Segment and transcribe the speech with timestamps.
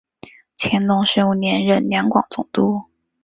[0.57, 2.85] 乾隆十五年任两广总督。